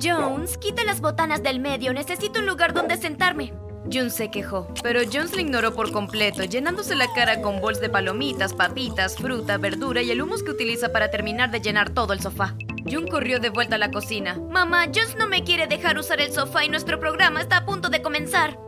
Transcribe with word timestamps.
Jones, 0.00 0.58
quita 0.58 0.84
las 0.84 1.00
botanas 1.00 1.42
del 1.42 1.58
medio. 1.58 1.92
Necesito 1.92 2.40
un 2.40 2.46
lugar 2.46 2.72
donde 2.72 2.96
sentarme. 2.96 3.52
Jun 3.90 4.10
se 4.10 4.30
quejó, 4.30 4.68
pero 4.82 5.00
Jones 5.10 5.34
le 5.34 5.42
ignoró 5.42 5.74
por 5.74 5.90
completo, 5.90 6.44
llenándose 6.44 6.94
la 6.94 7.10
cara 7.14 7.40
con 7.40 7.60
bols 7.60 7.80
de 7.80 7.88
palomitas, 7.88 8.52
papitas, 8.52 9.16
fruta, 9.16 9.56
verdura 9.56 10.02
y 10.02 10.10
el 10.10 10.20
humus 10.20 10.42
que 10.42 10.50
utiliza 10.50 10.92
para 10.92 11.10
terminar 11.10 11.50
de 11.50 11.60
llenar 11.60 11.90
todo 11.90 12.12
el 12.12 12.20
sofá. 12.20 12.54
Jun 12.84 13.08
corrió 13.08 13.40
de 13.40 13.48
vuelta 13.48 13.76
a 13.76 13.78
la 13.78 13.90
cocina. 13.90 14.38
Mamá, 14.50 14.86
Jones 14.86 15.16
no 15.18 15.26
me 15.26 15.42
quiere 15.42 15.66
dejar 15.66 15.98
usar 15.98 16.20
el 16.20 16.32
sofá 16.32 16.64
y 16.64 16.68
nuestro 16.68 17.00
programa 17.00 17.40
está 17.40 17.58
a 17.58 17.64
punto 17.64 17.88
de 17.88 18.02
comenzar. 18.02 18.58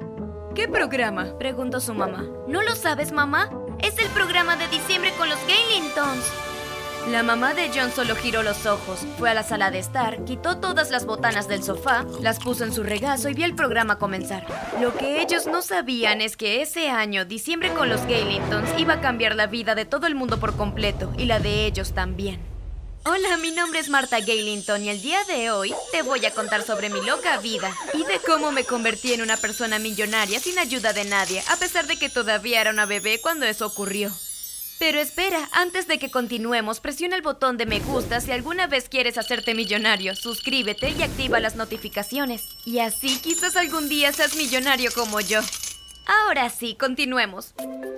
¿Qué 0.55 0.69
programa? 0.69 1.39
preguntó 1.39 1.81
su 1.81 1.95
mamá. 1.95 2.27
¿No 2.49 2.63
lo 2.63 2.75
sabes, 2.75 3.13
mamá? 3.13 3.51
Es 3.79 3.99
el 3.99 4.09
programa 4.09 4.57
de 4.57 4.69
diciembre 4.69 5.13
con 5.19 5.29
los 5.29 5.39
Gaylingtons. 5.47 6.50
La 7.09 7.23
mamá 7.23 7.55
de 7.55 7.71
John 7.75 7.91
solo 7.91 8.15
giró 8.15 8.43
los 8.43 8.67
ojos, 8.67 9.01
fue 9.19 9.31
a 9.31 9.35
la 9.35 9.43
sala 9.43 9.71
de 9.71 9.79
estar, 9.79 10.25
quitó 10.25 10.59
todas 10.59 10.91
las 10.91 11.07
botanas 11.07 11.49
del 11.49 11.63
sofá, 11.63 12.05
las 12.21 12.39
puso 12.39 12.63
en 12.63 12.73
su 12.73 12.83
regazo 12.83 13.29
y 13.29 13.35
vio 13.35 13.47
el 13.47 13.55
programa 13.55 13.99
comenzar. 13.99 14.47
Lo 14.81 14.95
que 14.97 15.23
ellos 15.23 15.47
no 15.47 15.63
sabían 15.63 16.21
es 16.21 16.37
que 16.37 16.63
ese 16.63 16.91
año, 16.91 17.25
diciembre 17.25 17.73
con 17.73 17.89
los 17.89 18.05
Gaylingtons, 18.07 18.79
iba 18.79 18.95
a 18.95 19.01
cambiar 19.01 19.35
la 19.35 19.47
vida 19.47 19.75
de 19.75 19.87
todo 19.87 20.07
el 20.07 20.15
mundo 20.15 20.39
por 20.39 20.57
completo 20.57 21.13
y 21.17 21.25
la 21.25 21.41
de 21.41 21.65
ellos 21.67 21.95
también. 21.95 22.39
Hola, 23.07 23.39
mi 23.39 23.51
nombre 23.51 23.81
es 23.81 23.89
Marta 23.89 24.21
Gaylington 24.21 24.85
y 24.85 24.91
el 24.91 25.01
día 25.01 25.25
de 25.25 25.51
hoy 25.51 25.75
te 25.91 26.03
voy 26.03 26.25
a 26.27 26.35
contar 26.35 26.63
sobre 26.63 26.91
mi 26.91 27.01
loca 27.01 27.39
vida 27.39 27.75
y 27.95 28.05
de 28.05 28.21
cómo 28.25 28.53
me 28.53 28.65
convertí 28.65 29.15
en 29.15 29.23
una 29.23 29.39
persona 29.39 29.79
millonaria 29.79 30.39
sin 30.39 30.59
ayuda 30.59 30.93
de 30.93 31.07
nadie, 31.07 31.43
a 31.49 31.57
pesar 31.57 31.87
de 31.87 31.97
que 31.97 32.11
todavía 32.11 32.61
era 32.61 32.71
una 32.71 32.85
bebé 32.85 33.19
cuando 33.21 33.47
eso 33.47 33.67
ocurrió. 33.67 34.13
Pero 34.81 34.99
espera, 34.99 35.47
antes 35.53 35.87
de 35.87 35.99
que 35.99 36.11
continuemos, 36.11 36.81
presiona 36.81 37.15
el 37.15 37.21
botón 37.21 37.59
de 37.59 37.67
me 37.67 37.81
gusta 37.81 38.19
si 38.23 38.33
alguna 38.33 38.67
vez 38.67 38.89
quieres 38.89 39.19
hacerte 39.19 39.55
millonario. 39.55 40.17
Suscríbete 40.17 40.89
y 40.89 41.03
activa 41.03 41.39
las 41.39 41.55
notificaciones. 41.55 42.49
Y 42.65 42.79
así 42.79 43.21
quizás 43.21 43.57
algún 43.57 43.91
día 43.91 44.11
seas 44.11 44.37
millonario 44.37 44.91
como 44.95 45.21
yo. 45.21 45.41
Ahora 46.07 46.49
sí, 46.49 46.77
continuemos. 46.77 47.53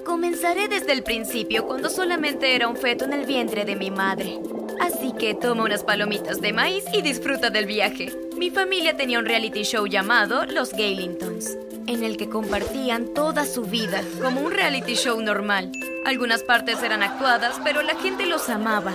Comenzaré 0.05 0.66
desde 0.66 0.91
el 0.91 1.05
principio, 1.05 1.69
cuando 1.69 1.89
solamente 1.89 2.56
era 2.56 2.66
un 2.66 2.77
feto 2.77 3.05
en 3.05 3.12
el 3.12 3.27
vientre 3.27 3.64
de 3.64 3.77
mi 3.77 3.92
madre. 3.92 4.41
Así 4.80 5.12
que 5.17 5.36
toma 5.36 5.62
unas 5.62 5.84
palomitas 5.84 6.41
de 6.41 6.52
maíz 6.52 6.83
y 6.92 7.00
disfruta 7.00 7.50
del 7.50 7.67
viaje. 7.67 8.12
Mi 8.36 8.50
familia 8.50 8.96
tenía 8.96 9.20
un 9.20 9.27
reality 9.27 9.62
show 9.62 9.86
llamado 9.86 10.46
Los 10.46 10.72
Gaylingtons, 10.72 11.56
en 11.86 12.02
el 12.02 12.17
que 12.17 12.28
compartían 12.28 13.14
toda 13.14 13.46
su 13.46 13.62
vida, 13.62 14.02
como 14.20 14.41
un 14.41 14.50
reality 14.50 14.96
show 14.96 15.22
normal. 15.22 15.70
Algunas 16.05 16.42
partes 16.42 16.83
eran 16.83 17.03
actuadas, 17.03 17.61
pero 17.62 17.83
la 17.83 17.95
gente 17.95 18.27
los 18.27 18.48
amaba. 18.48 18.92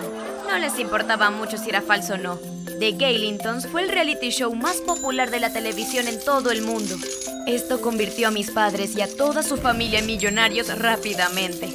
No 0.50 0.58
les 0.58 0.78
importaba 0.78 1.30
mucho 1.30 1.58
si 1.58 1.70
era 1.70 1.82
falso 1.82 2.16
o 2.16 2.18
no. 2.18 2.38
The 2.80 2.92
Gaylingtons 2.92 3.68
fue 3.68 3.84
el 3.84 3.90
reality 3.90 4.30
show 4.30 4.54
más 4.54 4.78
popular 4.78 5.32
de 5.32 5.40
la 5.40 5.52
televisión 5.52 6.08
en 6.08 6.20
todo 6.24 6.52
el 6.52 6.62
mundo. 6.62 6.96
Esto 7.48 7.82
convirtió 7.82 8.28
a 8.28 8.32
mis 8.32 8.52
padres 8.52 8.96
y 8.96 9.02
a 9.02 9.08
toda 9.08 9.42
su 9.42 9.56
familia 9.56 10.00
en 10.00 10.06
millonarios 10.06 10.68
rápidamente. 10.78 11.74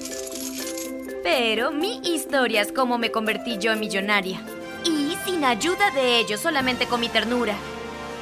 Pero 1.23 1.73
mi 1.73 2.01
historia 2.05 2.61
es 2.61 2.71
cómo 2.71 2.99
me 2.99 3.11
convertí 3.11 3.57
yo 3.59 3.73
en 3.73 3.81
millonaria. 3.81 4.41
Y 4.85 5.17
sin 5.25 5.45
ayuda 5.45 5.91
de 5.93 6.19
ellos, 6.19 6.41
solamente 6.41 6.87
con 6.87 7.01
mi 7.01 7.09
ternura. 7.09 7.55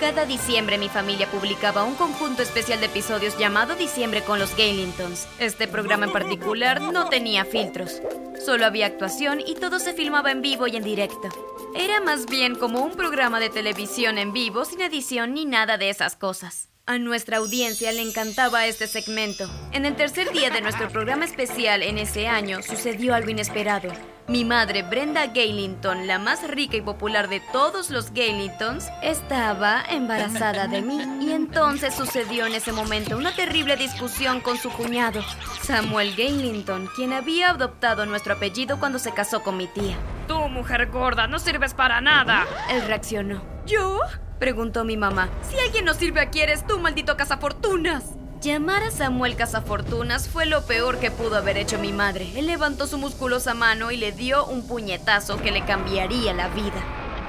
Cada 0.00 0.24
diciembre 0.24 0.78
mi 0.78 0.88
familia 0.88 1.30
publicaba 1.30 1.84
un 1.84 1.94
conjunto 1.94 2.40
especial 2.40 2.80
de 2.80 2.86
episodios 2.86 3.36
llamado 3.36 3.76
Diciembre 3.76 4.22
con 4.22 4.38
los 4.38 4.56
Gaylingtons. 4.56 5.28
Este 5.38 5.68
programa 5.68 6.06
en 6.06 6.12
particular 6.12 6.80
no 6.80 7.10
tenía 7.10 7.44
filtros. 7.44 8.00
Solo 8.42 8.64
había 8.64 8.86
actuación 8.86 9.40
y 9.46 9.56
todo 9.56 9.78
se 9.78 9.92
filmaba 9.92 10.32
en 10.32 10.40
vivo 10.40 10.66
y 10.66 10.76
en 10.76 10.84
directo. 10.84 11.28
Era 11.76 12.00
más 12.00 12.24
bien 12.24 12.54
como 12.54 12.80
un 12.80 12.92
programa 12.92 13.40
de 13.40 13.50
televisión 13.50 14.16
en 14.16 14.32
vivo 14.32 14.64
sin 14.64 14.80
edición 14.80 15.34
ni 15.34 15.44
nada 15.44 15.76
de 15.76 15.90
esas 15.90 16.16
cosas. 16.16 16.69
A 16.90 16.98
nuestra 16.98 17.36
audiencia 17.36 17.92
le 17.92 18.02
encantaba 18.02 18.66
este 18.66 18.88
segmento. 18.88 19.48
En 19.70 19.86
el 19.86 19.94
tercer 19.94 20.32
día 20.32 20.50
de 20.50 20.60
nuestro 20.60 20.88
programa 20.88 21.24
especial 21.24 21.84
en 21.84 21.98
ese 21.98 22.26
año 22.26 22.62
sucedió 22.62 23.14
algo 23.14 23.30
inesperado. 23.30 23.92
Mi 24.26 24.44
madre, 24.44 24.82
Brenda 24.82 25.28
Gaylington, 25.28 26.08
la 26.08 26.18
más 26.18 26.48
rica 26.48 26.76
y 26.76 26.80
popular 26.80 27.28
de 27.28 27.38
todos 27.52 27.90
los 27.90 28.12
Gaylingtons, 28.12 28.88
estaba 29.04 29.84
embarazada 29.88 30.66
de 30.66 30.82
mí. 30.82 31.00
Y 31.20 31.30
entonces 31.30 31.94
sucedió 31.94 32.46
en 32.46 32.56
ese 32.56 32.72
momento 32.72 33.16
una 33.16 33.36
terrible 33.36 33.76
discusión 33.76 34.40
con 34.40 34.58
su 34.58 34.68
cuñado, 34.68 35.22
Samuel 35.62 36.16
Gaylington, 36.16 36.88
quien 36.96 37.12
había 37.12 37.50
adoptado 37.50 38.04
nuestro 38.04 38.34
apellido 38.34 38.80
cuando 38.80 38.98
se 38.98 39.12
casó 39.12 39.44
con 39.44 39.56
mi 39.56 39.68
tía. 39.68 39.96
Tú, 40.26 40.48
mujer 40.48 40.90
gorda, 40.90 41.28
no 41.28 41.38
sirves 41.38 41.72
para 41.72 42.00
nada. 42.00 42.48
Él 42.68 42.84
reaccionó. 42.88 43.44
¿Yo? 43.64 44.00
Preguntó 44.40 44.84
mi 44.84 44.96
mamá. 44.96 45.28
Si 45.48 45.58
alguien 45.60 45.84
no 45.84 45.92
sirve 45.92 46.20
aquí 46.20 46.40
eres 46.40 46.66
tú, 46.66 46.78
maldito 46.78 47.16
cazafortunas. 47.16 48.02
Llamar 48.40 48.82
a 48.82 48.90
Samuel 48.90 49.36
Cazafortunas 49.36 50.26
fue 50.30 50.46
lo 50.46 50.64
peor 50.64 50.98
que 50.98 51.10
pudo 51.10 51.36
haber 51.36 51.58
hecho 51.58 51.78
mi 51.78 51.92
madre. 51.92 52.26
Él 52.34 52.46
levantó 52.46 52.86
su 52.86 52.96
musculosa 52.96 53.52
mano 53.52 53.90
y 53.90 53.98
le 53.98 54.12
dio 54.12 54.46
un 54.46 54.66
puñetazo 54.66 55.36
que 55.36 55.50
le 55.50 55.62
cambiaría 55.66 56.32
la 56.32 56.48
vida. 56.48 56.82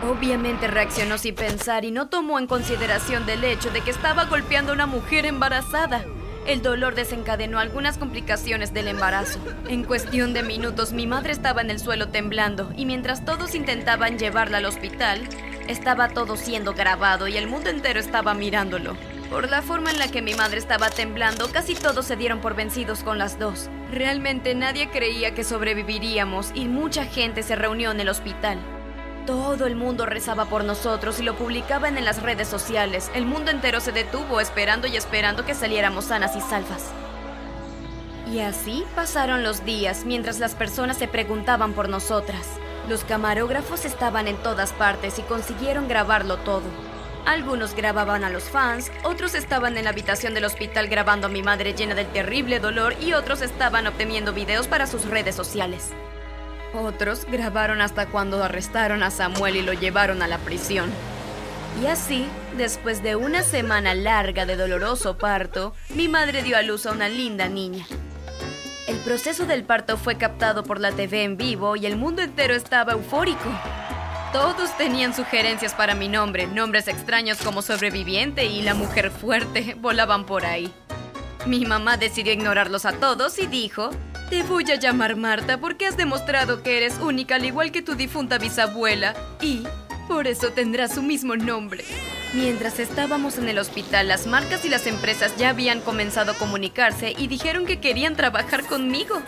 Obviamente 0.09 0.67
reaccionó 0.67 1.17
sin 1.17 1.35
pensar 1.35 1.83
y 1.83 1.91
no 1.91 2.07
tomó 2.07 2.39
en 2.39 2.47
consideración 2.47 3.25
del 3.25 3.43
hecho 3.43 3.69
de 3.72 3.81
que 3.81 3.91
estaba 3.91 4.23
golpeando 4.25 4.72
a 4.72 4.75
una 4.75 4.85
mujer 4.85 5.25
embarazada. 5.25 6.05
El 6.47 6.61
dolor 6.61 6.95
desencadenó 6.95 7.59
algunas 7.59 7.97
complicaciones 7.97 8.73
del 8.73 8.88
embarazo. 8.88 9.38
En 9.67 9.83
cuestión 9.83 10.33
de 10.33 10.43
minutos 10.43 10.93
mi 10.93 11.07
madre 11.07 11.33
estaba 11.33 11.61
en 11.61 11.69
el 11.69 11.79
suelo 11.79 12.07
temblando 12.07 12.72
y 12.78 12.85
mientras 12.85 13.25
todos 13.25 13.53
intentaban 13.53 14.17
llevarla 14.17 14.59
al 14.59 14.66
hospital, 14.66 15.28
estaba 15.72 16.09
todo 16.09 16.38
siendo 16.38 16.74
grabado 16.74 17.28
y 17.28 17.38
el 17.38 17.48
mundo 17.48 17.70
entero 17.70 18.00
estaba 18.00 18.34
mirándolo. 18.34 18.96
Por 19.30 19.50
la 19.50 19.62
forma 19.62 19.92
en 19.92 19.98
la 19.98 20.09
que 20.09 20.22
mi 20.22 20.34
madre 20.34 20.58
estaba 20.58 20.90
temblando, 20.90 21.50
casi 21.52 21.74
todos 21.74 22.06
se 22.06 22.18
dieron 22.18 22.42
por 22.42 22.54
vencidos 22.54 23.02
con 23.02 23.18
las 23.18 23.40
dos. 23.40 23.70
Realmente 23.90 24.54
nadie 24.56 24.90
creía 24.90 25.34
que 25.34 25.46
sobreviviríamos 25.46 26.52
y 26.54 26.68
mucha 26.68 27.06
gente 27.06 27.42
se 27.42 27.56
reunió 27.56 27.92
en 27.92 28.02
el 28.02 28.09
hospital. 28.09 28.59
Todo 29.26 29.68
el 29.68 29.76
mundo 29.76 30.06
rezaba 30.06 30.46
por 30.46 30.66
nosotros 30.66 31.20
y 31.20 31.24
lo 31.24 31.36
publicaban 31.36 31.98
en 31.98 32.06
las 32.06 32.22
redes 32.22 32.48
sociales. 32.48 33.09
El 33.14 33.26
mundo 33.26 33.52
entero 33.52 33.80
se 33.80 33.92
detuvo 33.92 34.42
esperando 34.42 34.88
y 34.88 34.98
esperando 34.98 35.46
que 35.46 35.56
saliéramos 35.56 36.06
sanas 36.06 36.36
y 36.36 36.42
salvas. 36.42 36.92
Y 38.32 38.40
así 38.40 38.84
pasaron 38.96 39.44
los 39.44 39.64
días 39.64 40.03
mientras 40.06 40.40
las 40.40 40.56
personas 40.56 40.98
se 40.98 41.08
preguntaban 41.08 41.74
por 41.74 41.88
nosotras. 41.88 42.48
Los 42.90 43.03
camarógrafos 43.03 43.86
estaban 43.86 44.28
en 44.28 44.38
todas 44.38 44.74
partes 44.74 45.19
y 45.19 45.22
consiguieron 45.22 45.88
grabarlo 45.88 46.38
todo. 46.38 46.64
Algunos 47.25 47.75
grababan 47.75 48.24
a 48.24 48.30
los 48.30 48.46
fans, 48.46 48.92
otros 49.03 49.36
estaban 49.36 49.78
en 49.78 49.84
la 49.84 49.92
habitación 49.92 50.34
del 50.34 50.46
hospital 50.46 50.88
grabando 50.88 51.28
a 51.28 51.30
mi 51.30 51.44
madre 51.44 51.74
llena 51.74 51.94
del 51.94 52.08
terrible 52.08 52.59
dolor 52.59 52.96
y 53.00 53.14
otros 53.14 53.44
estaban 53.44 53.86
obteniendo 53.86 54.34
videos 54.34 54.68
para 54.68 54.88
sus 54.88 55.06
redes 55.06 55.36
sociales. 55.36 55.91
Otros 56.74 57.25
grabaron 57.25 57.81
hasta 57.81 58.08
cuando 58.08 58.44
arrestaron 58.44 59.03
a 59.03 59.12
Samuel 59.12 59.58
y 59.58 59.62
lo 59.62 59.74
llevaron 59.74 60.24
a 60.24 60.28
la 60.28 60.40
prisión. 60.40 60.90
Y 61.81 61.86
así, 61.86 62.25
después 62.58 63.03
de 63.03 63.16
una 63.16 63.44
semana 63.44 63.94
larga 63.94 64.46
de 64.46 64.56
doloroso 64.56 65.18
parto, 65.18 65.74
mi 65.90 66.08
madre 66.08 66.41
dio 66.41 66.58
a 66.58 66.62
luz 66.64 66.86
a 66.86 66.91
una 66.91 67.08
linda 67.08 67.47
niña. 67.47 67.86
El 68.88 68.97
proceso 68.97 69.46
del 69.46 69.64
parto 69.64 69.97
fue 69.97 70.18
captado 70.18 70.64
por 70.64 70.80
la 70.80 70.92
TV 70.92 71.24
en 71.24 71.38
vivo 71.38 71.75
y 71.75 71.86
el 71.86 71.97
mundo 71.97 72.22
entero 72.22 72.56
estaba 72.56 72.94
eufórico. 72.94 73.50
Todos 74.34 74.75
tenían 74.78 75.14
sugerencias 75.14 75.74
para 75.74 75.94
mi 75.94 76.08
nombre, 76.08 76.47
nombres 76.47 76.88
extraños 76.88 77.38
como 77.40 77.62
sobreviviente 77.62 78.46
y 78.46 78.62
la 78.62 78.74
mujer 78.74 79.12
fuerte 79.12 79.75
volaban 79.80 80.25
por 80.25 80.46
ahí. 80.46 80.74
Mi 81.46 81.66
mamá 81.66 81.97
decidió 81.97 82.34
ignorarlos 82.34 82.86
a 82.86 82.94
todos 82.94 83.38
y 83.40 83.47
dijo, 83.47 83.91
te 84.30 84.44
voy 84.44 84.72
a 84.72 84.75
llamar 84.75 85.16
Marta 85.16 85.59
porque 85.59 85.86
has 85.86 85.97
demostrado 85.97 86.64
que 86.64 86.78
eres 86.78 86.97
única 87.00 87.36
al 87.36 87.46
igual 87.46 87.72
que 87.72 87.81
tu 87.81 87.96
difunta 87.96 88.38
bisabuela 88.38 89.14
y 89.41 89.64
por 90.08 90.28
eso 90.28 90.52
tendrás 90.52 90.96
su 90.96 91.03
mismo 91.03 91.36
nombre. 91.36 91.84
Mientras 92.34 92.79
estábamos 92.79 93.38
en 93.38 93.50
el 93.50 93.59
hospital, 93.59 94.08
las 94.08 94.26
marcas 94.26 94.64
y 94.64 94.70
las 94.70 94.88
empresas 94.88 95.35
ya 95.38 95.50
habían 95.50 95.82
comenzado 95.82 96.32
a 96.32 96.38
comunicarse 96.38 97.14
y 97.17 97.28
dijeron 97.28 97.66
que 97.66 97.82
querían 97.82 98.16
trabajar 98.16 98.66
conmigo. 98.66 99.22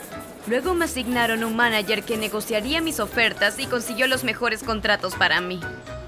Luego 0.48 0.74
me 0.74 0.86
asignaron 0.86 1.44
un 1.44 1.56
manager 1.56 2.04
que 2.04 2.16
negociaría 2.16 2.80
mis 2.81 3.01
ofertas 3.01 3.60
y 3.60 3.66
consiguió 3.66 4.07
los 4.07 4.24
mejores 4.24 4.63
contratos 4.63 5.16
para 5.16 5.42
mí. 5.42 5.60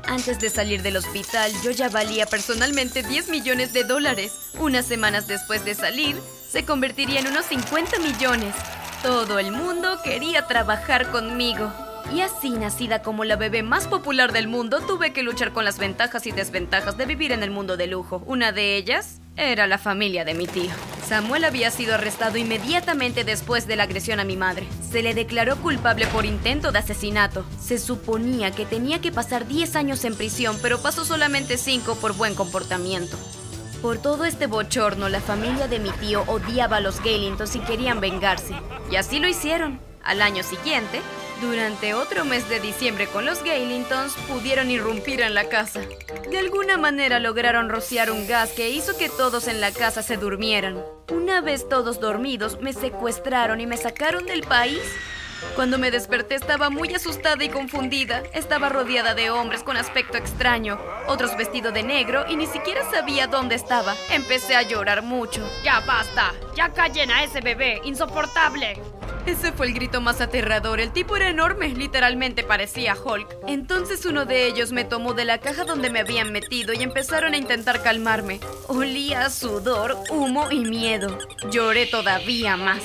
Antes 0.08 0.40
de 0.40 0.50
salir 0.50 0.84
del 0.84 0.96
hospital, 0.96 1.52
yo 1.64 1.72
ya 1.72 1.90
valía 1.90 2.28
personalmente 2.28 3.04
10 3.04 3.28
millones 3.28 3.74
de 3.74 3.84
dólares. 3.84 4.32
Unas 4.60 4.86
semanas 4.86 5.28
después 5.28 5.66
de 5.66 5.76
salir, 5.76 6.16
se 6.50 6.64
convertiría 6.64 7.20
en 7.20 7.28
unos 7.28 7.46
50 7.48 8.00
millones. 8.00 8.56
Todo 9.04 9.38
el 9.40 9.52
mundo 9.52 10.00
quería 10.02 10.48
trabajar 10.48 11.12
conmigo. 11.12 11.72
Y 12.14 12.22
así, 12.22 12.52
nacida 12.52 13.02
como 13.02 13.26
la 13.26 13.36
bebé 13.36 13.64
más 13.64 13.88
popular 13.88 14.32
del 14.32 14.48
mundo, 14.48 14.80
tuve 14.82 15.12
que 15.12 15.24
luchar 15.24 15.52
con 15.52 15.66
las 15.66 15.80
ventajas 15.80 16.28
y 16.28 16.32
desventajas 16.32 16.98
de 16.98 17.06
vivir 17.06 17.32
en 17.32 17.44
el 17.44 17.52
mundo 17.52 17.78
de 17.78 17.88
lujo. 17.88 18.24
Una 18.26 18.52
de 18.52 18.78
ellas 18.78 19.20
era 19.36 19.68
la 19.68 19.78
familia 19.78 20.24
de 20.24 20.34
mi 20.34 20.48
tío. 20.48 20.72
Samuel 21.06 21.44
había 21.44 21.72
sido 21.72 21.96
arrestado 21.96 22.38
inmediatamente 22.38 23.24
después 23.24 23.68
de 23.68 23.76
la 23.76 23.84
agresión 23.84 24.20
a 24.20 24.24
mi 24.24 24.38
madre. 24.38 24.66
Se 24.90 25.02
le 25.02 25.14
declaró 25.14 25.58
culpable 25.58 26.08
por 26.08 26.26
intento 26.26 26.72
de 26.72 26.80
asesinato. 26.80 27.46
Se 27.60 27.78
suponía 27.78 28.52
que 28.52 28.66
tenía 28.66 29.02
que 29.02 29.12
pasar 29.12 29.48
10 29.48 29.76
años 29.76 30.06
en 30.06 30.16
prisión, 30.16 30.58
pero 30.62 30.82
pasó 30.82 31.04
solamente 31.06 31.58
5 31.58 31.96
por 31.96 32.14
buen 32.14 32.36
comportamiento. 32.36 33.18
Por 33.82 33.98
todo 33.98 34.26
este 34.26 34.48
bochorno, 34.48 35.10
la 35.10 35.22
familia 35.22 35.68
de 35.68 35.80
mi 35.80 35.92
tío 35.92 36.24
odiaba 36.28 36.78
a 36.78 36.82
los 36.82 37.00
Galingtons 37.02 37.56
y 37.56 37.60
querían 37.60 38.00
vengarse. 38.00 38.56
Y 38.90 38.96
así 38.96 39.20
lo 39.20 39.28
hicieron. 39.28 39.80
Al 40.04 40.22
año 40.22 40.44
siguiente, 40.44 41.02
durante 41.42 41.94
otro 41.94 42.26
mes 42.26 42.48
de 42.50 42.60
diciembre 42.60 43.08
con 43.08 43.26
los 43.26 43.44
Galingtons, 43.44 44.14
pudieron 44.28 44.72
irrumpir 44.72 45.22
en 45.22 45.34
la 45.34 45.50
casa. 45.50 45.82
De 46.30 46.38
alguna 46.38 46.78
manera 46.78 47.20
lograron 47.20 47.70
rociar 47.70 48.12
un 48.12 48.28
gas 48.28 48.52
que 48.52 48.70
hizo 48.70 48.98
que 48.98 49.10
todos 49.10 49.48
en 49.48 49.62
la 49.62 49.72
casa 49.72 50.02
se 50.02 50.18
durmieran. 50.18 50.82
Una 51.12 51.42
vez 51.42 51.68
todos 51.70 52.00
dormidos, 52.00 52.60
me 52.62 52.74
secuestraron 52.74 53.62
y 53.62 53.68
me 53.68 53.78
sacaron 53.78 54.26
del 54.26 54.42
país. 54.42 54.82
Cuando 55.54 55.78
me 55.78 55.92
desperté 55.92 56.36
estaba 56.36 56.70
muy 56.70 56.94
asustada 56.94 57.44
y 57.44 57.50
confundida. 57.50 58.24
Estaba 58.34 58.70
rodeada 58.70 59.14
de 59.14 59.30
hombres 59.30 59.64
con 59.64 59.78
aspecto 59.78 60.18
extraño, 60.18 60.80
otros 61.08 61.38
vestidos 61.38 61.74
de 61.74 61.84
negro 61.84 62.26
y 62.28 62.36
ni 62.36 62.48
siquiera 62.48 62.82
sabía 62.92 63.28
dónde 63.28 63.56
estaba. 63.56 63.96
Empecé 64.10 64.56
a 64.56 64.64
llorar 64.64 65.04
mucho. 65.04 65.42
Ya 65.64 65.80
basta, 65.82 66.34
ya 66.56 66.74
callen 66.74 67.12
a 67.12 67.24
ese 67.24 67.42
bebé, 67.42 67.82
insoportable. 67.84 68.80
Ese 69.26 69.52
fue 69.52 69.68
el 69.68 69.74
grito 69.74 70.02
más 70.02 70.22
aterrador. 70.22 70.80
El 70.80 70.92
tipo 70.92 71.16
era 71.16 71.30
enorme, 71.30 71.70
literalmente 71.70 72.44
parecía 72.44 72.96
Hulk. 72.96 73.28
Entonces 73.48 74.06
uno 74.06 74.26
de 74.26 74.46
ellos 74.46 74.72
me 74.72 74.84
tomó 74.84 75.14
de 75.14 75.26
la 75.26 75.40
caja 75.40 75.64
donde 75.64 75.90
me 75.90 76.00
habían 76.00 76.32
metido 76.32 76.74
y 76.74 76.84
empezaron 76.84 77.34
a 77.34 77.38
intentar 77.38 77.82
calmarme. 77.82 78.40
Olía 78.68 79.30
sudor, 79.32 79.98
humo 80.10 80.52
y 80.52 80.60
miedo. 80.60 81.18
Lloré 81.50 81.88
todavía 81.88 82.56
más. 82.56 82.84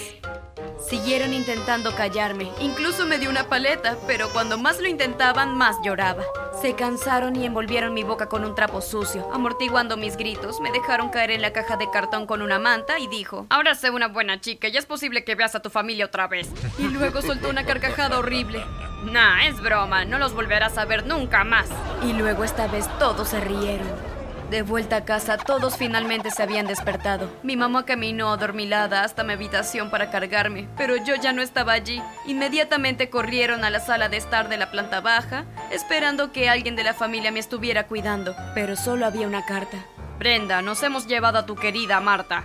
Siguieron 0.91 1.33
intentando 1.33 1.95
callarme, 1.95 2.51
incluso 2.59 3.07
me 3.07 3.19
dio 3.19 3.31
una 3.31 3.45
paleta, 3.45 3.97
pero 4.09 4.29
cuando 4.33 4.59
más 4.59 4.81
lo 4.81 4.89
intentaban, 4.89 5.57
más 5.57 5.77
lloraba. 5.85 6.25
Se 6.61 6.75
cansaron 6.75 7.37
y 7.37 7.47
envolvieron 7.47 7.95
mi 7.95 8.03
boca 8.03 8.29
con 8.29 8.45
un 8.45 8.57
trapo 8.57 8.81
sucio, 8.81 9.33
amortiguando 9.33 9.97
mis 9.97 10.17
gritos, 10.17 10.61
me 10.61 10.73
dejaron 10.73 11.11
caer 11.11 11.31
en 11.31 11.43
la 11.43 11.53
caja 11.53 11.77
de 11.77 11.89
cartón 11.93 12.27
con 12.27 12.43
una 12.43 12.59
manta 12.59 12.99
y 12.99 13.07
dijo, 13.07 13.47
Ahora 13.51 13.77
sé 13.77 13.91
una 13.91 14.09
buena 14.09 14.41
chica 14.41 14.67
y 14.67 14.77
es 14.77 14.85
posible 14.85 15.23
que 15.23 15.37
veas 15.37 15.55
a 15.55 15.63
tu 15.63 15.71
familia 15.71 16.07
otra 16.07 16.27
vez. 16.27 16.49
Y 16.77 16.89
luego 16.89 17.23
soltó 17.23 17.51
una 17.51 17.65
carcajada 17.65 18.19
horrible. 18.19 18.61
Nah, 19.05 19.47
es 19.47 19.61
broma, 19.61 20.05
no 20.05 20.19
los 20.19 20.35
volverás 20.35 20.77
a 20.77 20.87
ver 20.87 21.07
nunca 21.07 21.45
más. 21.45 21.69
Y 22.03 22.15
luego 22.15 22.43
esta 22.43 22.67
vez 22.67 22.89
todos 22.99 23.29
se 23.29 23.41
rieron. 23.41 24.10
De 24.51 24.63
vuelta 24.63 24.97
a 24.97 25.05
casa, 25.05 25.39
todos 25.39 25.77
finalmente 25.77 26.33
se 26.33 26.43
habían 26.43 26.67
despertado. 26.67 27.31
Mi 27.45 27.57
mamá 27.57 27.87
caminó 27.87 28.33
adormilada 28.33 29.05
hasta 29.05 29.23
mi 29.23 29.35
habitación 29.35 29.91
para 29.91 30.11
cargarme, 30.11 30.69
pero 30.77 30.97
yo 30.97 31.15
ya 31.15 31.33
no 31.33 31.41
estaba 31.41 31.71
allí. 31.73 32.03
Inmediatamente 32.27 33.11
corrieron 33.11 33.63
a 33.63 33.71
la 33.71 33.79
sala 33.79 34.09
de 34.09 34.17
estar 34.17 34.49
de 34.49 34.57
la 34.57 34.73
planta 34.73 35.01
baja, 35.01 35.45
esperando 35.71 36.33
que 36.33 36.49
alguien 36.49 36.75
de 36.75 36.83
la 36.83 36.95
familia 36.95 37.31
me 37.31 37.39
estuviera 37.39 37.87
cuidando, 37.87 38.35
pero 38.53 38.75
solo 38.75 39.07
había 39.07 39.29
una 39.29 39.47
carta. 39.47 39.87
Brenda, 40.19 40.63
nos 40.63 40.83
hemos 40.83 41.07
llevado 41.07 41.39
a 41.39 41.47
tu 41.47 41.55
querida 41.55 42.01
Marta. 42.01 42.45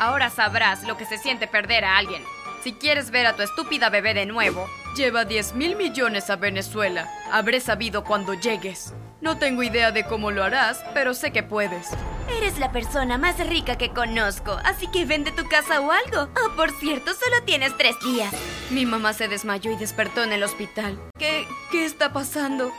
Ahora 0.00 0.30
sabrás 0.30 0.82
lo 0.82 0.96
que 0.96 1.06
se 1.06 1.18
siente 1.18 1.46
perder 1.46 1.84
a 1.84 1.98
alguien. 1.98 2.22
Si 2.64 2.72
quieres 2.72 3.12
ver 3.12 3.26
a 3.26 3.36
tu 3.36 3.42
estúpida 3.42 3.90
bebé 3.90 4.12
de 4.12 4.26
nuevo, 4.26 4.68
lleva 4.96 5.24
10 5.24 5.54
mil 5.54 5.76
millones 5.76 6.30
a 6.30 6.36
Venezuela. 6.36 7.08
Habré 7.30 7.60
sabido 7.60 8.02
cuando 8.02 8.34
llegues. 8.34 8.92
No 9.20 9.36
tengo 9.36 9.64
idea 9.64 9.90
de 9.90 10.04
cómo 10.04 10.30
lo 10.30 10.44
harás, 10.44 10.84
pero 10.94 11.12
sé 11.12 11.32
que 11.32 11.42
puedes. 11.42 11.88
Eres 12.38 12.58
la 12.58 12.70
persona 12.70 13.18
más 13.18 13.38
rica 13.48 13.76
que 13.76 13.90
conozco, 13.90 14.52
así 14.64 14.86
que 14.86 15.04
vende 15.06 15.32
tu 15.32 15.48
casa 15.48 15.80
o 15.80 15.90
algo. 15.90 16.30
Oh, 16.40 16.56
por 16.56 16.70
cierto, 16.70 17.12
solo 17.14 17.42
tienes 17.44 17.76
tres 17.76 17.96
días. 18.04 18.32
Mi 18.70 18.86
mamá 18.86 19.12
se 19.14 19.26
desmayó 19.26 19.72
y 19.72 19.76
despertó 19.76 20.22
en 20.22 20.32
el 20.32 20.44
hospital. 20.44 20.96
¿Qué, 21.18 21.48
qué 21.72 21.84
está 21.84 22.12
pasando? 22.12 22.72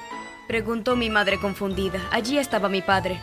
Preguntó 0.47 0.95
mi 0.95 1.09
madre 1.09 1.39
confundida. 1.39 1.99
Allí 2.11 2.37
estaba 2.37 2.69
mi 2.69 2.81
padre. 2.81 3.19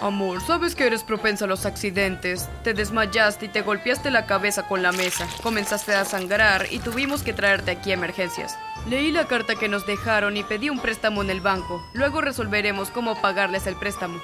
Amor, 0.00 0.40
sabes 0.40 0.74
que 0.74 0.86
eres 0.86 1.04
propensa 1.04 1.44
a 1.44 1.48
los 1.48 1.66
accidentes. 1.66 2.48
Te 2.62 2.72
desmayaste 2.72 3.46
y 3.46 3.48
te 3.48 3.60
golpeaste 3.60 4.10
la 4.10 4.26
cabeza 4.26 4.66
con 4.66 4.82
la 4.82 4.92
mesa. 4.92 5.28
Comenzaste 5.42 5.94
a 5.94 6.04
sangrar 6.04 6.66
y 6.70 6.78
tuvimos 6.78 7.22
que 7.22 7.32
traerte 7.34 7.72
aquí 7.72 7.90
a 7.90 7.94
emergencias. 7.94 8.58
Leí 8.88 9.12
la 9.12 9.26
carta 9.26 9.54
que 9.54 9.68
nos 9.68 9.86
dejaron 9.86 10.36
y 10.36 10.44
pedí 10.44 10.68
un 10.68 10.78
préstamo 10.78 11.22
en 11.22 11.30
el 11.30 11.40
banco. 11.40 11.82
Luego 11.94 12.20
resolveremos 12.20 12.90
cómo 12.90 13.20
pagarles 13.20 13.66
el 13.66 13.76
préstamo. 13.76 14.20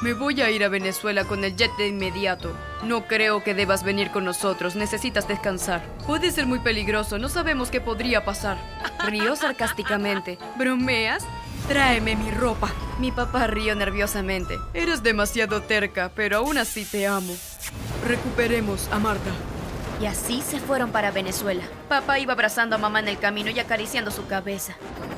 Me 0.00 0.14
voy 0.14 0.40
a 0.40 0.50
ir 0.50 0.64
a 0.64 0.68
Venezuela 0.68 1.24
con 1.24 1.44
el 1.44 1.56
jet 1.56 1.76
de 1.76 1.88
inmediato. 1.88 2.52
No 2.84 3.06
creo 3.06 3.42
que 3.42 3.54
debas 3.54 3.82
venir 3.82 4.10
con 4.10 4.24
nosotros, 4.24 4.76
necesitas 4.76 5.28
descansar. 5.28 5.84
Puede 6.06 6.30
ser 6.30 6.46
muy 6.46 6.60
peligroso, 6.60 7.18
no 7.18 7.28
sabemos 7.28 7.70
qué 7.70 7.80
podría 7.80 8.24
pasar. 8.24 8.58
Rió 9.06 9.36
sarcásticamente. 9.36 10.38
¿Bromeas? 10.56 11.26
Tráeme 11.66 12.16
mi 12.16 12.30
ropa. 12.30 12.72
Mi 12.98 13.12
papá 13.12 13.46
rió 13.46 13.74
nerviosamente. 13.74 14.58
Eres 14.72 15.02
demasiado 15.02 15.60
terca, 15.62 16.10
pero 16.14 16.38
aún 16.38 16.56
así 16.56 16.84
te 16.84 17.06
amo. 17.06 17.36
Recuperemos 18.06 18.88
a 18.90 18.98
Marta. 18.98 19.30
Y 20.00 20.06
así 20.06 20.42
se 20.42 20.60
fueron 20.60 20.92
para 20.92 21.10
Venezuela. 21.10 21.64
Papá 21.88 22.18
iba 22.18 22.32
abrazando 22.32 22.76
a 22.76 22.78
mamá 22.78 23.00
en 23.00 23.08
el 23.08 23.18
camino 23.18 23.50
y 23.50 23.58
acariciando 23.58 24.10
su 24.10 24.26
cabeza. 24.26 24.74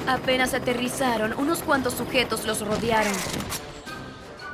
Apenas 0.07 0.55
aterrizaron, 0.55 1.35
unos 1.37 1.61
cuantos 1.61 1.95
sujetos 1.95 2.47
los 2.47 2.67
rodearon. 2.67 3.13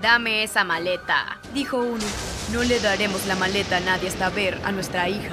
Dame 0.02 0.43
esa 0.43 0.64
maleta, 0.64 1.38
dijo 1.55 1.78
uno. 1.78 2.05
No 2.52 2.62
le 2.62 2.81
daremos 2.81 3.26
la 3.26 3.37
maleta 3.37 3.78
a 3.78 3.81
nadie 3.81 4.08
hasta 4.08 4.28
ver 4.31 4.61
a 4.64 4.73
nuestra 4.73 5.08
hija. 5.08 5.31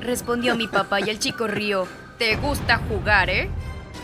Respondió 0.00 0.56
mi 0.56 0.68
papá 0.68 1.00
y 1.00 1.10
el 1.10 1.18
chico 1.18 1.46
rió. 1.46 1.86
¿Te 2.18 2.36
gusta 2.36 2.78
jugar, 2.88 3.30
eh? 3.30 3.50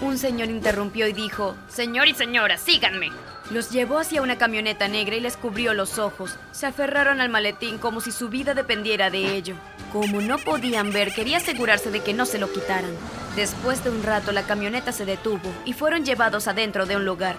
Un 0.03 0.19
señor 0.19 0.49
interrumpió 0.49 1.07
y 1.07 1.13
dijo, 1.13 1.57
Señor 1.69 2.09
y 2.09 2.15
señora, 2.15 2.59
síganme. 2.59 3.11
Los 3.51 3.71
llevó 3.71 3.99
hacia 3.99 4.23
una 4.23 4.39
camioneta 4.39 4.89
negra 4.89 5.15
y 5.15 5.21
les 5.21 5.37
cubrió 5.37 5.73
los 5.73 5.99
ojos. 5.99 6.37
Se 6.51 6.67
aferraron 6.67 7.21
al 7.21 7.29
maletín 7.29 7.79
como 7.79 8.01
si 8.01 8.11
su 8.11 8.29
vida 8.29 8.55
dependiera 8.55 9.09
de 9.09 9.37
ello. 9.37 9.55
Como 9.93 10.21
no 10.21 10.39
podían 10.39 10.93
ver, 10.93 11.13
quería 11.13 11.37
asegurarse 11.37 11.93
de 11.93 12.01
que 12.01 12.13
no 12.13 12.27
se 12.27 12.39
lo 12.39 12.53
quitaran. 12.53 12.91
Después 13.37 13.85
de 13.85 13.91
un 13.91 14.03
rato, 14.03 14.33
la 14.33 14.43
camioneta 14.43 14.91
se 14.91 15.05
detuvo 15.05 15.53
y 15.65 15.75
fueron 15.75 16.05
llevados 16.05 16.49
adentro 16.49 16.87
de 16.87 16.97
un 16.97 17.05
lugar. 17.05 17.37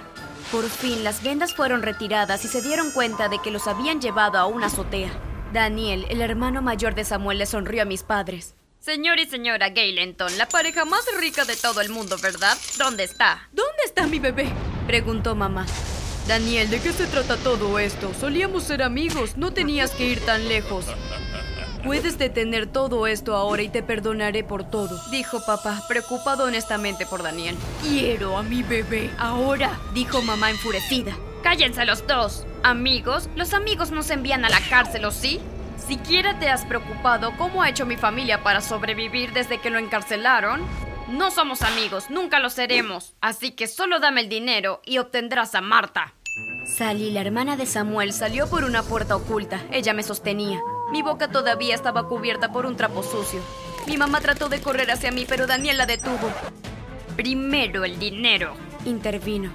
Por 0.50 0.70
fin, 0.70 1.04
las 1.04 1.22
vendas 1.24 1.54
fueron 1.54 1.82
retiradas 1.82 2.46
y 2.46 2.48
se 2.48 2.62
dieron 2.62 2.92
cuenta 2.92 3.28
de 3.28 3.40
que 3.40 3.52
los 3.52 3.68
habían 3.68 4.00
llevado 4.00 4.38
a 4.38 4.46
una 4.46 4.68
azotea. 4.68 5.12
Daniel, 5.52 6.06
el 6.10 6.22
hermano 6.22 6.62
mayor 6.62 6.96
de 6.96 7.04
Samuel, 7.04 7.40
le 7.40 7.46
sonrió 7.46 7.82
a 7.82 7.86
mis 7.86 8.04
padres. 8.04 8.56
Señor 8.80 9.20
y 9.20 9.26
señora 9.26 9.70
Gaylenton, 9.70 10.38
la 10.38 10.48
pareja 10.48 10.86
más 10.86 11.04
rica 11.20 11.44
de 11.44 11.58
todo 11.58 11.82
el 11.82 11.90
mundo, 11.90 12.16
¿verdad? 12.22 12.58
¿Dónde 12.78 13.04
está? 13.04 13.50
¿Dónde 13.52 13.84
está 13.84 14.08
mi 14.08 14.20
bebé? 14.20 14.48
Preguntó 14.86 15.36
mamá. 15.36 15.66
Daniel, 16.28 16.70
¿de 16.70 16.82
qué 16.82 16.92
se 16.92 17.08
trata 17.08 17.38
todo 17.38 17.80
esto? 17.80 18.14
Solíamos 18.20 18.64
ser 18.64 18.84
amigos, 18.84 19.38
no 19.38 19.54
tenías 19.54 19.92
que 19.92 20.08
ir 20.08 20.20
tan 20.26 20.50
lejos. 20.50 20.86
Puedes 21.86 22.18
detener 22.18 22.68
todo 22.68 23.08
esto 23.08 23.34
ahora 23.34 23.62
y 23.62 23.70
te 23.70 23.82
perdonaré 23.82 24.44
por 24.44 24.70
todo, 24.70 25.00
dijo 25.10 25.40
papá, 25.46 25.82
preocupado 25.88 26.44
honestamente 26.44 27.06
por 27.06 27.24
Daniel. 27.24 27.56
Quiero 27.82 28.38
a 28.38 28.44
mi 28.44 28.62
bebé 28.62 29.10
ahora, 29.18 29.80
dijo 29.94 30.22
mamá 30.22 30.50
enfurecida. 30.50 31.16
Cállense 31.44 31.86
los 31.86 32.06
dos. 32.06 32.46
Amigos, 32.62 33.30
los 33.38 33.54
amigos 33.54 33.92
nos 33.92 34.10
envían 34.10 34.44
a 34.44 34.50
la 34.50 34.60
cárcel, 34.70 35.06
¿o 35.06 35.12
sí? 35.12 35.40
¿Siquiera 35.88 36.38
te 36.40 36.50
has 36.50 36.66
preocupado 36.66 37.38
cómo 37.38 37.64
ha 37.64 37.70
hecho 37.70 37.86
mi 37.86 37.96
familia 37.96 38.44
para 38.44 38.60
sobrevivir 38.60 39.32
desde 39.32 39.62
que 39.62 39.70
lo 39.70 39.80
encarcelaron? 39.80 40.62
No 41.08 41.32
somos 41.32 41.62
amigos, 41.62 42.10
nunca 42.10 42.40
lo 42.40 42.50
seremos. 42.50 43.16
Así 43.22 43.52
que 43.52 43.68
solo 43.68 44.02
dame 44.02 44.20
el 44.20 44.28
dinero 44.28 44.82
y 44.84 44.98
obtendrás 44.98 45.56
a 45.56 45.62
Marta. 45.62 46.14
Sally, 46.68 47.12
la 47.12 47.22
hermana 47.22 47.56
de 47.56 47.66
Samuel, 47.66 48.12
salió 48.12 48.50
por 48.50 48.66
una 48.66 48.84
puerta 48.84 49.16
oculta. 49.16 49.62
Ella 49.72 49.94
me 49.94 50.04
sostenía. 50.04 50.62
Mi 50.92 51.02
boca 51.02 51.30
todavía 51.30 51.74
estaba 51.74 52.08
cubierta 52.08 52.52
por 52.52 52.66
un 52.66 52.76
trapo 52.76 53.04
sucio. 53.04 53.40
Mi 53.88 53.98
mamá 53.98 54.20
trató 54.20 54.50
de 54.50 54.60
correr 54.60 54.92
hacia 54.92 55.12
mí, 55.12 55.26
pero 55.28 55.48
Daniel 55.48 55.78
la 55.78 55.86
detuvo. 55.86 56.30
Primero 57.16 57.86
el 57.86 57.98
dinero. 57.98 58.54
Intervino. 58.86 59.52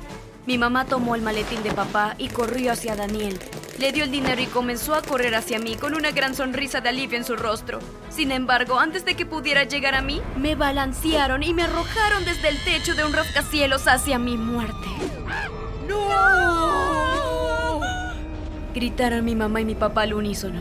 Mi 0.47 0.57
mamá 0.57 0.87
tomó 0.87 1.15
el 1.15 1.23
maletín 1.23 1.63
de 1.63 1.71
papá 1.71 2.15
y 2.17 2.29
corrió 2.29 2.73
hacia 2.73 2.97
Daniel. 2.97 3.39
Le 3.79 3.93
dio 3.93 4.05
el 4.05 4.11
dinero 4.11 4.41
y 4.41 4.47
comenzó 4.47 4.95
a 4.95 5.03
correr 5.03 5.35
hacia 5.35 5.59
mí 5.59 5.77
con 5.77 5.95
una 5.95 6.13
gran 6.13 6.35
sonrisa 6.35 6.81
de 6.81 6.89
alivio 6.89 7.19
en 7.19 7.25
su 7.25 7.37
rostro. 7.37 7.79
Sin 8.11 8.33
embargo, 8.33 8.79
antes 8.79 9.05
de 9.05 9.15
que 9.15 9.27
pudiera 9.27 9.65
llegar 9.65 9.95
a 9.95 10.03
mí, 10.03 10.21
me 10.37 10.55
balancearon 10.55 11.43
y 11.43 11.53
me 11.53 11.65
arrojaron 11.65 12.25
desde 12.25 12.49
el 12.49 12.65
techo 12.65 12.95
de 12.95 13.05
un 13.05 13.13
rascacielos 13.13 13.87
hacia 13.87 14.19
mi 14.19 14.37
muerte. 14.37 14.89
¡No! 15.89 17.81
Gritaron 18.75 19.25
mi 19.25 19.35
mamá 19.35 19.61
y 19.61 19.65
mi 19.65 19.75
papá 19.75 20.03
al 20.03 20.15
unísono. 20.15 20.61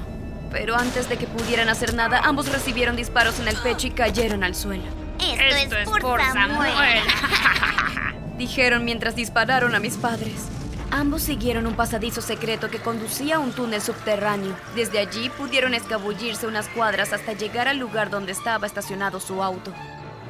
Pero 0.51 0.75
antes 0.75 1.08
de 1.08 1.18
que 1.18 1.28
pudieran 1.28 1.70
hacer 1.70 1.94
nada, 1.94 2.22
ambos 2.24 2.51
recibieron 2.51 2.96
disparos 2.96 3.40
en 3.40 3.48
el 3.48 3.56
pecho 3.56 3.88
y 3.88 3.92
cayeron 3.92 4.44
al 4.44 4.54
suelo. 4.54 4.84
Esto, 5.20 5.78
es, 5.78 5.88
por, 5.88 6.22
Samuel. 6.22 6.74
Dijeron 8.38 8.84
mientras 8.84 9.16
dispararon 9.16 9.75
a 9.75 9.80
mis 9.80 9.98
padres. 9.98 10.48
Ambos 10.90 11.22
siguieron 11.22 11.68
un 11.68 11.75
pasadizo 11.75 12.22
secreto 12.22 12.70
que 12.70 12.80
conducía 12.80 13.38
a 13.38 13.40
un 13.40 13.54
túnel 13.54 13.82
subterráneo. 13.82 14.54
Desde 14.75 15.00
allí 15.00 15.30
pudieron 15.30 15.74
escabullirse 15.74 16.48
unas 16.48 16.68
cuadras 16.68 17.13
hasta 17.13 17.32
llegar 17.32 17.70
al 17.70 17.78
lugar 17.78 18.10
donde 18.10 18.34
estaba 18.34 18.68
estacionado 18.68 19.22
su 19.22 19.42
auto. 19.42 19.72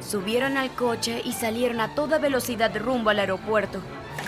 Subieron 0.00 0.56
al 0.56 0.70
coche 0.70 1.20
y 1.24 1.32
salieron 1.32 1.80
a 1.80 1.96
toda 1.96 2.18
velocidad 2.18 2.76
rumbo 2.76 3.10
al 3.10 3.18
aeropuerto. 3.18 3.80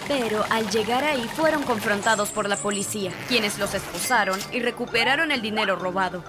Pero 0.07 0.45
al 0.51 0.69
llegar 0.71 1.05
ahí 1.05 1.29
fueron 1.35 1.63
confrontados 1.63 2.31
por 2.31 2.49
la 2.49 2.57
policía, 2.57 3.13
quienes 3.29 3.59
los 3.59 3.75
esposaron 3.75 4.39
y 4.53 4.61
recuperaron 4.61 5.33
el 5.33 5.41
dinero 5.41 5.77
robado. 5.77 6.23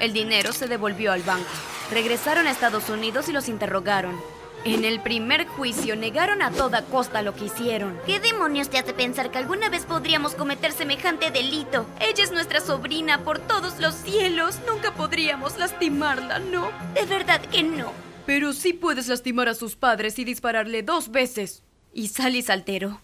El 0.00 0.12
dinero 0.12 0.52
se 0.52 0.66
devolvió 0.66 1.12
al 1.12 1.22
banco. 1.22 1.48
Regresaron 1.90 2.46
a 2.46 2.50
Estados 2.50 2.88
Unidos 2.88 3.28
y 3.28 3.32
los 3.32 3.48
interrogaron. 3.48 4.18
En 4.64 4.84
el 4.84 5.00
primer 5.00 5.46
juicio 5.46 5.94
negaron 5.94 6.42
a 6.42 6.50
toda 6.50 6.84
costa 6.84 7.22
lo 7.22 7.34
que 7.34 7.46
hicieron. 7.46 7.98
¿Qué 8.06 8.18
demonios 8.18 8.68
te 8.68 8.78
hace 8.78 8.92
pensar 8.92 9.30
que 9.30 9.38
alguna 9.38 9.68
vez 9.68 9.84
podríamos 9.84 10.34
cometer 10.34 10.72
semejante 10.72 11.30
delito? 11.30 11.86
Ella 12.00 12.24
es 12.24 12.32
nuestra 12.32 12.60
sobrina 12.60 13.24
por 13.24 13.38
todos 13.38 13.78
los 13.78 13.94
cielos. 13.94 14.58
Nunca 14.66 14.94
podríamos 14.94 15.56
lastimarla, 15.58 16.40
¿no? 16.40 16.70
De 16.94 17.04
verdad 17.06 17.40
que 17.40 17.62
no. 17.62 17.92
Pero 18.26 18.52
sí 18.52 18.72
puedes 18.72 19.08
lastimar 19.08 19.48
a 19.48 19.54
sus 19.54 19.76
padres 19.76 20.18
y 20.18 20.24
dispararle 20.24 20.82
dos 20.82 21.10
veces. 21.10 21.62
Y 21.94 22.08
Sally 22.08 22.42
saltero. 22.42 23.00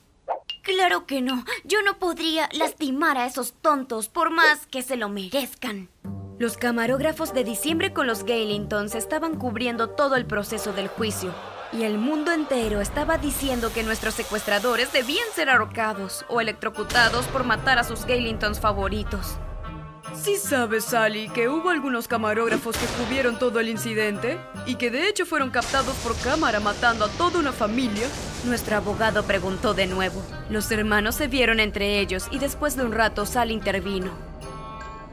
Claro 0.65 1.05
que 1.07 1.21
no. 1.21 1.45
Yo 1.65 1.83
no 1.83 1.99
podría 1.99 2.49
lastimar 2.53 3.19
a 3.19 3.27
esos 3.27 3.53
tontos 3.53 4.09
por 4.09 4.31
más 4.31 4.67
que 4.67 4.83
se 4.83 4.97
lo 4.97 5.11
merezcan. 5.11 5.91
Los 6.39 6.57
camarógrafos 6.57 7.35
de 7.35 7.45
diciembre 7.45 7.93
con 7.93 8.07
los 8.07 8.25
Gailingtons 8.25 8.95
estaban 8.95 9.37
cubriendo 9.37 9.91
todo 9.91 10.17
el 10.17 10.25
proceso 10.25 10.73
del 10.73 10.89
juicio. 10.89 11.35
Y 11.73 11.83
el 11.83 11.99
mundo 11.99 12.33
entero 12.33 12.81
estaba 12.81 13.19
diciendo 13.19 13.73
que 13.73 13.83
nuestros 13.83 14.15
secuestradores 14.15 14.93
debían 14.93 15.27
ser 15.35 15.51
ahorcados 15.51 16.25
o 16.29 16.41
electrocutados 16.41 17.27
por 17.27 17.45
matar 17.45 17.79
a 17.79 17.85
sus 17.85 18.07
Gailingtons 18.07 18.59
favoritos. 18.59 19.39
Sí 20.15 20.37
sabes, 20.37 20.85
Sally, 20.85 21.29
que 21.29 21.49
hubo 21.49 21.71
algunos 21.71 22.09
camarógrafos 22.09 22.77
que 22.77 22.87
cubrieron 22.87 23.39
todo 23.39 23.61
el 23.61 23.69
incidente 23.69 24.39
y 24.65 24.77
que 24.77 24.91
de 24.91 25.09
hecho 25.09 25.27
fueron 25.27 25.51
captados 25.51 25.97
por 25.97 26.17
cámara 26.19 26.61
matando 26.61 27.05
a 27.05 27.09
toda 27.09 27.39
una 27.39 27.53
familia. 27.53 28.07
Nuestro 28.45 28.77
abogado 28.77 29.25
preguntó 29.25 29.75
de 29.75 29.87
nuevo. 29.87 30.23
Los 30.49 30.71
hermanos 30.71 31.17
se 31.17 31.27
vieron 31.27 31.61
entre 31.61 31.99
ellos 31.99 32.27
y 32.31 32.39
después 32.39 32.77
de 32.77 32.85
un 32.85 32.93
rato 32.93 33.27
Sally 33.27 33.53
intervino. 33.53 34.13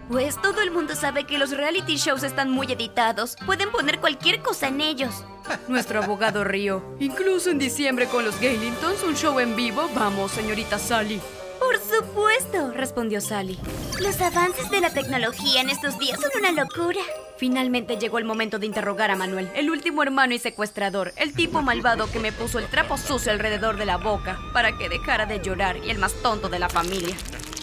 Pues 0.10 0.40
todo 0.42 0.62
el 0.62 0.72
mundo 0.72 0.96
sabe 0.96 1.26
que 1.26 1.38
los 1.38 1.52
reality 1.52 1.96
shows 1.96 2.24
están 2.24 2.50
muy 2.50 2.72
editados. 2.72 3.36
Pueden 3.46 3.72
poner 3.72 4.00
cualquier 4.00 4.42
cosa 4.42 4.68
en 4.68 4.82
ellos. 4.82 5.24
Nuestro 5.68 6.04
abogado 6.04 6.44
rió. 6.44 6.84
Incluso 7.00 7.50
en 7.50 7.60
diciembre 7.60 8.08
con 8.08 8.26
los 8.26 8.40
Gailingtons, 8.40 9.04
un 9.04 9.16
show 9.16 9.40
en 9.40 9.56
vivo. 9.56 9.90
Vamos, 9.96 10.32
señorita 10.32 10.78
Sally. 10.78 11.22
Por 11.60 11.78
supuesto, 11.78 12.61
respondió 12.92 13.22
Sally. 13.22 13.58
Los 14.02 14.20
avances 14.20 14.70
de 14.70 14.82
la 14.82 14.90
tecnología 14.90 15.62
en 15.62 15.70
estos 15.70 15.98
días 15.98 16.20
son 16.20 16.30
una 16.38 16.52
locura. 16.52 17.00
Finalmente 17.38 17.96
llegó 17.96 18.18
el 18.18 18.26
momento 18.26 18.60
de 18.60 18.66
interrogar 18.66 19.10
a 19.12 19.16
Manuel, 19.16 19.50
el 19.56 19.70
último 19.70 20.04
hermano 20.04 20.34
y 20.34 20.40
secuestrador, 20.40 21.14
el 21.16 21.32
tipo 21.34 21.62
malvado 21.62 22.12
que 22.12 22.20
me 22.20 22.34
puso 22.34 22.60
el 22.60 22.68
trapo 22.68 22.98
sucio 22.98 23.32
alrededor 23.32 23.78
de 23.78 23.86
la 23.86 23.96
boca 23.96 24.38
para 24.52 24.78
que 24.78 24.90
dejara 24.90 25.26
de 25.26 25.40
llorar 25.40 25.78
y 25.78 25.90
el 25.90 26.00
más 26.00 26.14
tonto 26.16 26.50
de 26.50 26.60
la 26.60 26.68
familia. 26.68 27.16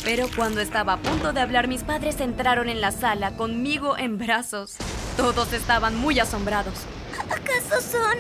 Pero 0.02 0.28
cuando 0.35 0.62
estaba 0.62 0.94
a 0.94 0.97
punto 0.97 1.35
de 1.35 1.42
hablar, 1.42 1.68
mis 1.68 1.85
padres 1.85 2.23
entraron 2.23 2.70
en 2.70 2.80
la 2.80 2.90
sala 2.90 3.37
conmigo 3.37 3.99
en 3.99 4.16
brazos. 4.16 4.76
Todos 5.18 5.52
estaban 5.52 5.94
muy 5.94 6.18
asombrados. 6.20 6.87
¿Acaso 7.30 7.82
son 7.82 8.16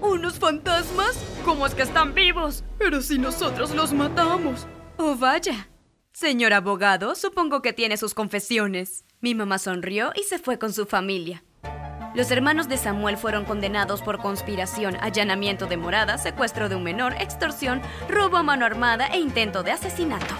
unos 0.00 0.40
fantasmas? 0.40 1.16
¿Cómo 1.44 1.64
es 1.64 1.76
que 1.76 1.82
están 1.82 2.12
vivos? 2.12 2.64
Pero 2.76 3.02
si 3.02 3.18
nosotros 3.18 3.72
los 3.72 3.92
matamos. 3.92 4.66
Oh, 4.96 5.14
vaya. 5.14 5.69
Señor 6.20 6.52
abogado, 6.52 7.14
supongo 7.14 7.62
que 7.62 7.72
tiene 7.72 7.96
sus 7.96 8.12
confesiones. 8.12 9.06
Mi 9.22 9.34
mamá 9.34 9.58
sonrió 9.58 10.12
y 10.14 10.24
se 10.24 10.38
fue 10.38 10.58
con 10.58 10.70
su 10.70 10.84
familia. 10.84 11.42
Los 12.14 12.30
hermanos 12.30 12.68
de 12.68 12.76
Samuel 12.76 13.16
fueron 13.16 13.46
condenados 13.46 14.02
por 14.02 14.18
conspiración, 14.18 14.98
allanamiento 15.00 15.64
de 15.64 15.78
morada, 15.78 16.18
secuestro 16.18 16.68
de 16.68 16.74
un 16.74 16.82
menor, 16.82 17.14
extorsión, 17.14 17.80
robo 18.06 18.36
a 18.36 18.42
mano 18.42 18.66
armada 18.66 19.06
e 19.06 19.18
intento 19.18 19.62
de 19.62 19.72
asesinato. 19.72 20.34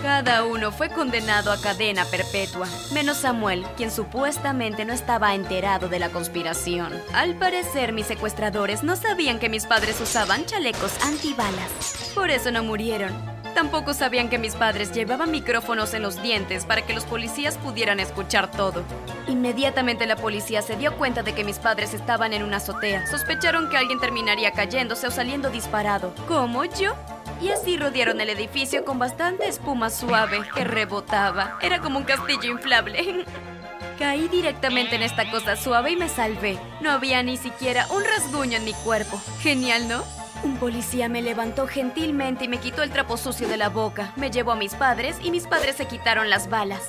Cada 0.00 0.44
uno 0.44 0.72
fue 0.72 0.88
condenado 0.88 1.52
a 1.52 1.60
cadena 1.60 2.06
perpetua, 2.06 2.66
menos 2.94 3.18
Samuel, 3.18 3.66
quien 3.76 3.90
supuestamente 3.90 4.86
no 4.86 4.94
estaba 4.94 5.34
enterado 5.34 5.90
de 5.90 5.98
la 5.98 6.08
conspiración. 6.08 6.94
Al 7.12 7.36
parecer, 7.36 7.92
mis 7.92 8.06
secuestradores 8.06 8.82
no 8.82 8.96
sabían 8.96 9.38
que 9.38 9.50
mis 9.50 9.66
padres 9.66 10.00
usaban 10.00 10.46
chalecos 10.46 10.92
antibalas. 11.04 12.12
Por 12.14 12.30
eso 12.30 12.50
no 12.50 12.64
murieron. 12.64 13.37
Tampoco 13.58 13.92
sabían 13.92 14.28
que 14.28 14.38
mis 14.38 14.54
padres 14.54 14.92
llevaban 14.92 15.32
micrófonos 15.32 15.92
en 15.92 16.02
los 16.02 16.22
dientes 16.22 16.64
para 16.64 16.82
que 16.82 16.94
los 16.94 17.04
policías 17.04 17.58
pudieran 17.58 17.98
escuchar 17.98 18.52
todo. 18.52 18.84
Inmediatamente 19.26 20.06
la 20.06 20.14
policía 20.14 20.62
se 20.62 20.76
dio 20.76 20.96
cuenta 20.96 21.24
de 21.24 21.34
que 21.34 21.42
mis 21.42 21.58
padres 21.58 21.92
estaban 21.92 22.32
en 22.32 22.44
una 22.44 22.58
azotea. 22.58 23.08
Sospecharon 23.08 23.68
que 23.68 23.76
alguien 23.76 23.98
terminaría 23.98 24.52
cayéndose 24.52 25.08
o 25.08 25.10
saliendo 25.10 25.50
disparado. 25.50 26.14
¿Como 26.28 26.66
yo? 26.66 26.94
y 27.42 27.48
así 27.48 27.76
rodearon 27.76 28.20
el 28.20 28.30
edificio 28.30 28.84
con 28.84 29.00
bastante 29.00 29.48
espuma 29.48 29.90
suave 29.90 30.40
que 30.54 30.62
rebotaba. 30.62 31.58
Era 31.60 31.80
como 31.80 31.98
un 31.98 32.04
castillo 32.04 32.52
inflable. 32.52 33.24
Caí 33.98 34.28
directamente 34.28 34.94
en 34.94 35.02
esta 35.02 35.28
cosa 35.32 35.56
suave 35.56 35.90
y 35.90 35.96
me 35.96 36.08
salvé. 36.08 36.60
No 36.80 36.92
había 36.92 37.24
ni 37.24 37.36
siquiera 37.36 37.88
un 37.90 38.04
rasguño 38.04 38.56
en 38.56 38.64
mi 38.64 38.72
cuerpo. 38.72 39.20
Genial, 39.40 39.88
¿no? 39.88 40.04
Un 40.44 40.56
policía 40.56 41.08
me 41.08 41.20
levantó 41.20 41.66
gentilmente 41.66 42.44
y 42.44 42.48
me 42.48 42.58
quitó 42.58 42.82
el 42.82 42.90
trapo 42.90 43.16
sucio 43.16 43.48
de 43.48 43.56
la 43.56 43.68
boca. 43.68 44.12
Me 44.16 44.30
llevó 44.30 44.52
a 44.52 44.56
mis 44.56 44.74
padres 44.74 45.16
y 45.22 45.30
mis 45.30 45.46
padres 45.46 45.76
se 45.76 45.86
quitaron 45.86 46.30
las 46.30 46.48
balas. 46.48 46.82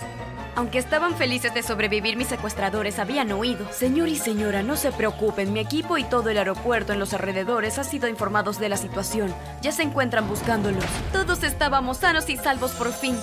Aunque 0.56 0.78
estaban 0.78 1.16
felices 1.16 1.54
de 1.54 1.64
sobrevivir, 1.64 2.18
mis 2.18 2.28
secuestradores 2.28 3.00
habían 3.00 3.32
huido. 3.32 3.72
Señor 3.72 4.08
y 4.08 4.18
señora, 4.18 4.62
no 4.62 4.76
se 4.76 4.92
preocupen, 4.92 5.54
mi 5.54 5.62
equipo 5.62 5.98
y 5.98 6.04
todo 6.04 6.30
el 6.30 6.38
aeropuerto 6.38 6.94
en 6.94 7.00
los 7.00 7.14
alrededores 7.14 7.80
ha 7.80 7.84
sido 7.84 8.08
informados 8.08 8.60
de 8.60 8.70
la 8.70 8.78
situación. 8.78 9.34
Ya 9.62 9.72
se 9.72 9.84
encuentran 9.84 10.28
buscándolos. 10.28 10.84
Todos 11.12 11.44
estábamos 11.44 11.98
sanos 11.98 12.30
y 12.30 12.38
salvos 12.38 12.72
por 12.72 12.92
fin. 12.92 13.18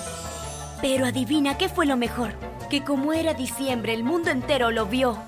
Pero 0.80 1.06
adivina 1.06 1.58
qué 1.58 1.68
fue 1.68 1.86
lo 1.86 1.96
mejor. 1.96 2.32
Que 2.70 2.82
como 2.82 3.12
era 3.12 3.34
diciembre, 3.34 3.94
el 3.94 4.02
mundo 4.02 4.30
entero 4.30 4.70
lo 4.70 4.86
vio. 4.86 5.18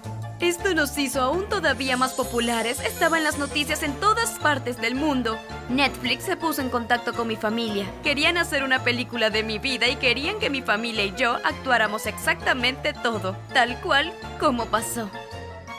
Esto 0.41 0.73
nos 0.73 0.97
hizo 0.99 1.21
aún 1.21 1.49
todavía 1.49 1.97
más 1.97 2.13
populares. 2.13 2.79
Estaba 2.81 3.19
en 3.19 3.25
las 3.25 3.39
noticias 3.39 3.83
en 3.83 3.93
todas 3.95 4.39
partes 4.39 4.81
del 4.81 4.95
mundo. 4.95 5.37
Netflix 5.69 6.25
se 6.25 6.37
puso 6.37 6.63
en 6.63 6.71
contacto 6.71 7.13
con 7.13 7.27
mi 7.27 7.35
familia. 7.35 7.91
Querían 8.05 8.37
hacer 8.37 8.63
una 8.63 8.85
película 8.85 9.31
de 9.31 9.43
mi 9.43 9.59
vida 9.59 9.89
y 9.89 9.97
querían 9.97 10.39
que 10.39 10.49
mi 10.49 10.63
familia 10.63 11.05
y 11.05 11.15
yo 11.17 11.39
actuáramos 11.45 12.07
exactamente 12.07 12.93
todo, 12.93 13.37
tal 13.53 13.81
cual 13.81 14.13
como 14.39 14.67
pasó. 14.67 15.11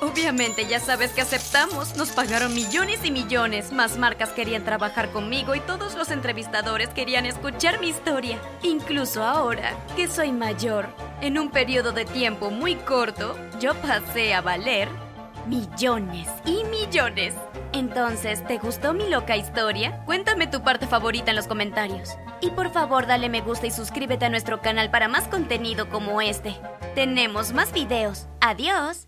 Obviamente 0.01 0.65
ya 0.65 0.79
sabes 0.79 1.11
que 1.11 1.21
aceptamos, 1.21 1.95
nos 1.95 2.09
pagaron 2.09 2.53
millones 2.53 2.99
y 3.03 3.11
millones, 3.11 3.71
más 3.71 3.97
marcas 3.97 4.29
querían 4.29 4.63
trabajar 4.63 5.11
conmigo 5.11 5.55
y 5.55 5.59
todos 5.61 5.95
los 5.95 6.11
entrevistadores 6.11 6.89
querían 6.89 7.25
escuchar 7.25 7.79
mi 7.79 7.89
historia. 7.89 8.39
Incluso 8.63 9.23
ahora, 9.23 9.73
que 9.97 10.07
soy 10.07 10.31
mayor, 10.31 10.87
en 11.21 11.37
un 11.37 11.49
periodo 11.49 11.91
de 11.91 12.05
tiempo 12.05 12.49
muy 12.49 12.75
corto, 12.75 13.35
yo 13.59 13.73
pasé 13.75 14.33
a 14.33 14.41
valer 14.41 14.87
millones 15.47 16.27
y 16.45 16.63
millones. 16.65 17.33
Entonces, 17.73 18.45
¿te 18.45 18.57
gustó 18.57 18.93
mi 18.93 19.09
loca 19.09 19.35
historia? 19.35 20.03
Cuéntame 20.05 20.47
tu 20.47 20.63
parte 20.63 20.87
favorita 20.87 21.31
en 21.31 21.37
los 21.37 21.47
comentarios. 21.47 22.09
Y 22.41 22.51
por 22.51 22.71
favor, 22.71 23.07
dale 23.07 23.29
me 23.29 23.41
gusta 23.41 23.67
y 23.67 23.71
suscríbete 23.71 24.25
a 24.25 24.29
nuestro 24.29 24.61
canal 24.61 24.89
para 24.91 25.07
más 25.07 25.27
contenido 25.27 25.89
como 25.89 26.21
este. 26.21 26.55
Tenemos 26.95 27.53
más 27.53 27.73
videos. 27.73 28.27
Adiós. 28.41 29.07